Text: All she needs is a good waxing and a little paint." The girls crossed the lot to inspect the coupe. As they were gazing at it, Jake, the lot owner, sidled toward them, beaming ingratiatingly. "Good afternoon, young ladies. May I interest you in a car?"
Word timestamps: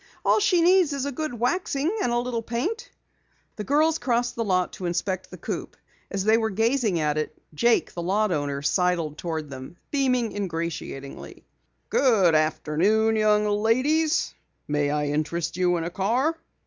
All 0.25 0.39
she 0.39 0.61
needs 0.63 0.93
is 0.93 1.05
a 1.05 1.11
good 1.11 1.31
waxing 1.31 1.95
and 2.01 2.11
a 2.11 2.17
little 2.17 2.41
paint." 2.41 2.89
The 3.57 3.63
girls 3.63 3.99
crossed 3.99 4.35
the 4.35 4.43
lot 4.43 4.73
to 4.73 4.87
inspect 4.87 5.29
the 5.29 5.37
coupe. 5.37 5.77
As 6.09 6.23
they 6.23 6.39
were 6.39 6.49
gazing 6.49 6.99
at 6.99 7.19
it, 7.19 7.39
Jake, 7.53 7.93
the 7.93 8.01
lot 8.01 8.31
owner, 8.31 8.63
sidled 8.63 9.19
toward 9.19 9.51
them, 9.51 9.77
beaming 9.91 10.31
ingratiatingly. 10.35 11.45
"Good 11.91 12.33
afternoon, 12.33 13.15
young 13.15 13.45
ladies. 13.47 14.33
May 14.67 14.89
I 14.89 15.05
interest 15.09 15.55
you 15.55 15.77
in 15.77 15.83
a 15.83 15.91
car?" 15.91 16.35